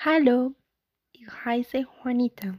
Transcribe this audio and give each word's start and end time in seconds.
Hallo, 0.00 0.54
ich 1.10 1.26
heiße 1.44 1.78
Juanita. 1.78 2.56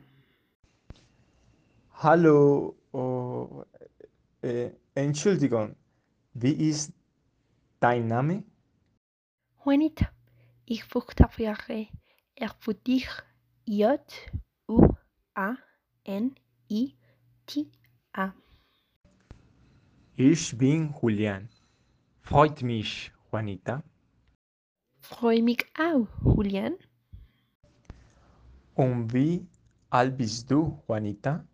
Hallo, 1.93 2.75
oh, 2.91 3.63
äh, 4.41 4.71
Entschuldigung, 4.93 5.73
wie 6.33 6.51
ist 6.69 6.91
dein 7.79 8.07
Name? 8.07 8.43
Juanita, 9.63 10.11
ich 10.65 10.85
buchstabiere 10.89 11.87
er 12.35 12.53
für 12.59 12.73
dich 12.73 13.07
J 13.63 14.01
U 14.67 14.89
A 15.33 15.55
N 16.03 16.35
I 16.69 16.93
T 17.45 17.71
A. 18.11 18.33
Ich 20.17 20.57
bin 20.57 20.93
Julian. 21.01 21.47
Freut 22.19 22.61
mich, 22.63 23.13
Juanita. 23.31 23.81
Freue 24.99 25.41
mich 25.41 25.65
auch, 25.79 26.09
Julian. 26.21 26.75
Und 28.79 29.11
wie 29.11 29.45
alt 29.89 30.15
bist 30.15 30.49
du, 30.49 30.81
Juanita? 30.87 31.45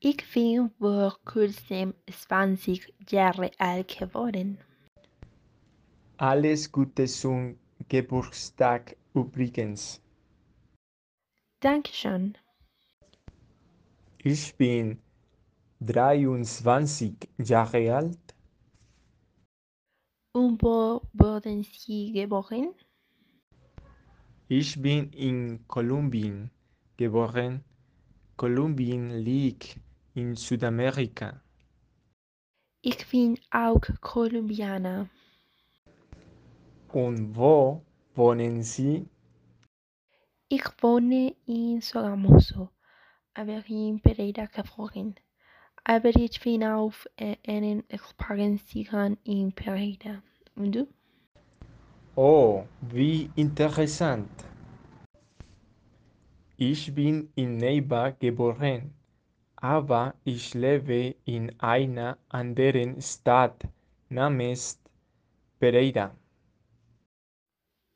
Ich 0.00 0.16
bin 0.34 0.68
vor 0.80 1.16
kurzem 1.24 1.94
20 2.10 2.92
Jahre 3.08 3.52
alt 3.58 3.96
geworden. 3.96 4.58
Alles 6.16 6.72
Gute 6.72 7.06
zum 7.06 7.60
Geburtstag 7.88 8.96
übrigens. 9.14 10.02
Dankeschön. 11.60 12.36
Ich 14.18 14.52
bin 14.56 14.98
23 15.78 17.14
Jahre 17.38 17.94
alt. 17.94 18.34
Und 20.32 20.60
wo 20.60 21.02
wurden 21.12 21.62
Sie 21.62 22.10
geboren? 22.10 22.74
Ich 24.48 24.80
bin 24.82 25.10
in 25.12 25.66
Kolumbien 25.66 26.50
geboren. 26.98 27.64
Kolumbien 28.36 29.08
liegt 29.08 29.80
in 30.12 30.36
Südamerika. 30.36 31.40
Ich 32.82 33.08
bin 33.08 33.38
auch 33.50 33.80
Kolumbianer. 34.02 35.08
Und 36.92 37.34
wo 37.34 37.82
wohnen 38.14 38.62
Sie? 38.62 39.08
Ich 40.50 40.64
wohne 40.82 41.34
in 41.46 41.80
Sogamoso, 41.80 42.68
aber 43.32 43.66
in 43.66 43.98
Pereira 44.00 44.44
geboren. 44.44 45.14
Aber 45.84 46.10
ich 46.14 46.38
bin 46.40 46.64
auf 46.64 47.08
äh, 47.16 47.36
einen 47.46 47.88
Experiencieren 47.88 49.16
in 49.24 49.52
Pereira. 49.54 50.22
Und 50.54 50.72
du? 50.74 50.86
Oh, 52.16 52.64
wie 52.80 53.28
interessant. 53.34 54.30
Ich 56.56 56.94
bin 56.94 57.28
in 57.34 57.56
Neiva 57.56 58.10
geboren, 58.10 58.94
aber 59.56 60.14
ich 60.22 60.54
lebe 60.54 61.16
in 61.24 61.58
einer 61.58 62.16
anderen 62.28 63.02
Stadt 63.02 63.66
namens 64.08 64.80
Pereira. 65.58 66.14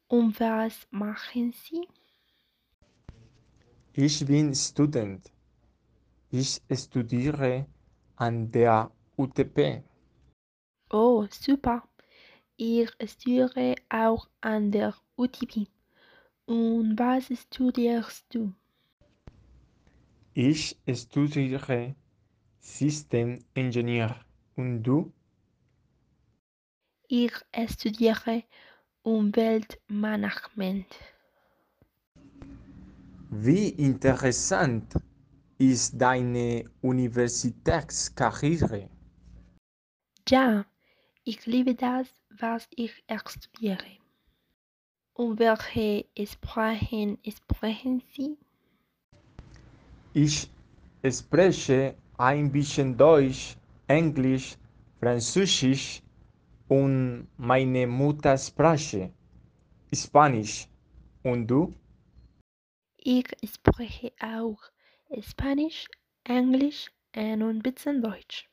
Und 0.08 0.40
was 0.40 0.88
machen 0.90 1.52
Sie? 1.52 1.86
Ich 3.92 4.26
bin 4.26 4.52
Student. 4.52 5.30
Ich 6.30 6.60
studiere 6.72 7.66
an 8.16 8.50
der 8.50 8.90
UTP. 9.16 9.84
Oh, 10.90 11.24
super. 11.30 11.82
Ich 12.60 12.90
studiere 13.06 13.76
auch 13.88 14.28
an 14.40 14.72
der 14.72 14.92
UTP. 15.16 15.68
Und 16.44 16.98
was 16.98 17.26
studierst 17.26 18.34
du? 18.34 18.52
Ich 20.34 20.76
studiere 20.92 21.94
System 22.58 23.38
Engineer. 23.54 24.16
Und 24.56 24.82
du? 24.82 25.12
Ich 27.06 27.32
studiere 27.70 28.42
Umweltmanagement. 29.02 30.86
Wie 33.30 33.68
interessant 33.68 34.94
ist 35.58 35.96
deine 35.96 36.64
Universitätskarriere? 36.80 38.90
Ja, 40.28 40.64
ich 41.22 41.46
liebe 41.46 41.74
das, 41.74 42.08
was 42.40 42.68
ich 42.76 43.04
studiere. 43.26 43.98
Und 45.14 45.38
welche 45.38 46.06
Sprachen 46.26 47.18
sprechen 47.28 48.02
Sie? 48.12 48.36
Ich 50.12 50.50
spreche 51.10 51.96
ein 52.16 52.50
bisschen 52.50 52.96
Deutsch, 52.96 53.56
Englisch, 53.86 54.56
Französisch 55.00 56.02
und 56.68 57.28
meine 57.36 57.86
Muttersprache 57.86 59.12
Spanisch. 59.92 60.68
Und 61.22 61.46
du? 61.46 61.74
Ich 62.96 63.26
spreche 63.44 64.12
auch 64.20 64.58
Spanisch, 65.20 65.86
Englisch 66.24 66.90
und 67.16 67.42
ein 67.42 67.60
bisschen 67.60 68.02
Deutsch. 68.02 68.48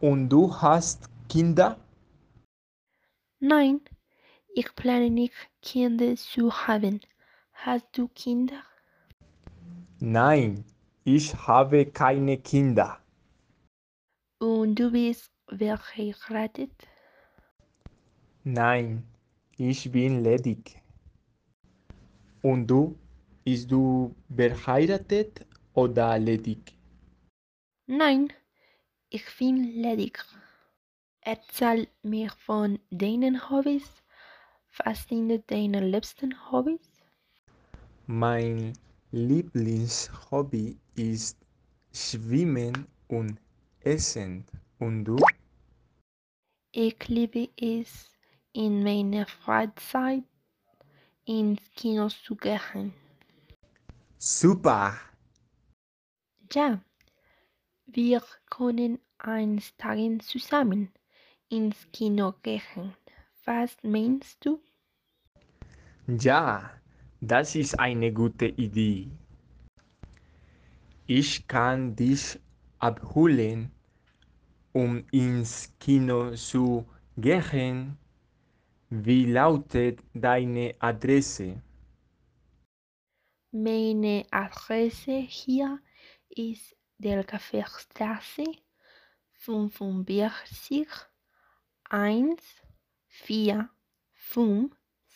Und 0.00 0.28
du 0.28 0.54
hast 0.54 1.10
Kinder? 1.28 1.76
Nein, 3.42 3.80
ich 4.54 4.74
plane 4.74 5.08
nicht, 5.08 5.32
Kinder 5.62 6.14
zu 6.14 6.52
haben. 6.52 7.00
Hast 7.52 7.86
du 7.96 8.08
Kinder? 8.08 8.62
Nein, 9.98 10.62
ich 11.04 11.34
habe 11.34 11.86
keine 11.86 12.36
Kinder. 12.36 12.98
Und 14.40 14.74
du 14.74 14.90
bist 14.92 15.30
verheiratet? 15.48 16.70
Nein, 18.44 19.04
ich 19.56 19.90
bin 19.90 20.22
ledig. 20.22 20.78
Und 22.42 22.66
du? 22.66 22.94
Bist 23.44 23.70
du 23.70 24.14
verheiratet 24.34 25.46
oder 25.72 26.18
ledig? 26.18 26.74
Nein, 27.86 28.32
ich 29.08 29.24
bin 29.38 29.64
ledig. 29.82 30.22
Erzähl 31.22 31.86
mir 32.02 32.30
von 32.30 32.78
deinen 32.90 33.50
Hobbys. 33.50 34.02
Was 34.84 35.06
sind 35.06 35.50
deine 35.50 35.80
liebsten 35.80 36.34
Hobbys? 36.50 36.80
Mein 38.06 38.72
Lieblingshobby 39.10 40.78
ist 40.94 41.36
Schwimmen 41.92 42.86
und 43.08 43.38
Essen. 43.80 44.46
Und 44.78 45.04
du? 45.04 45.18
Ich 46.72 47.08
liebe 47.08 47.50
es, 47.56 48.10
in 48.52 48.82
meiner 48.82 49.26
Freizeit 49.26 50.24
ins 51.26 51.60
Kino 51.76 52.08
zu 52.08 52.34
gehen. 52.34 52.94
Super! 54.16 54.98
Ja, 56.52 56.80
wir 57.86 58.22
können 58.48 58.98
eines 59.18 59.76
Tages 59.76 60.26
zusammen 60.26 60.90
ins 61.50 61.86
Kino 61.92 62.32
gehen. 62.42 62.94
Was 63.44 63.76
meinst 63.82 64.44
du? 64.44 64.60
Ja, 66.06 66.70
das 67.20 67.54
ist 67.54 67.78
eine 67.78 68.12
gute 68.12 68.46
Idee. 68.46 69.08
Ich 71.06 71.46
kann 71.48 71.96
dich 71.96 72.38
abholen, 72.78 73.70
um 74.72 75.04
ins 75.10 75.72
Kino 75.80 76.34
zu 76.34 76.86
gehen. 77.16 77.98
Wie 78.88 79.26
lautet 79.26 80.00
deine 80.14 80.74
Adresse? 80.78 81.60
Meine 83.52 84.24
Adresse 84.30 85.18
hier 85.18 85.80
ist 86.28 86.76
Delcafestraße 86.98 88.44
45 89.32 90.86
1 91.92 92.40
4 93.08 93.68
5 94.14 94.70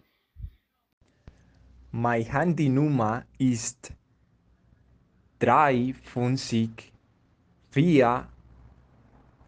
Meine 1.91 2.25
Handynummer 2.25 3.23
ist 3.37 3.93
53 5.39 6.91
4 7.69 8.27